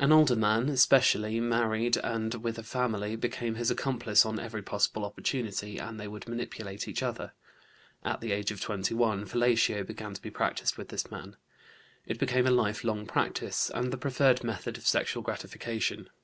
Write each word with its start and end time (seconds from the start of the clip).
An 0.00 0.10
older 0.10 0.34
man, 0.34 0.68
especially, 0.68 1.38
married 1.38 1.96
and 1.98 2.34
with 2.42 2.58
a 2.58 2.64
family, 2.64 3.14
became 3.14 3.54
his 3.54 3.70
accomplice 3.70 4.26
on 4.26 4.40
every 4.40 4.62
possible 4.62 5.04
opportunity, 5.04 5.78
and 5.78 6.00
they 6.00 6.08
would 6.08 6.26
manipulate 6.28 6.88
each 6.88 7.04
other. 7.04 7.34
At 8.04 8.20
the 8.20 8.32
age 8.32 8.50
of 8.50 8.60
21, 8.60 9.26
fellatio 9.26 9.84
began 9.86 10.12
to 10.12 10.20
be 10.22 10.28
practised 10.28 10.76
with 10.76 10.88
this 10.88 11.08
man. 11.12 11.36
It 12.04 12.18
became 12.18 12.48
a 12.48 12.50
lifelong 12.50 13.06
practice, 13.06 13.70
and 13.72 13.92
the 13.92 13.96
preferred 13.96 14.42
method 14.42 14.76
of 14.76 14.88
sexual 14.88 15.22
gratification. 15.22 16.10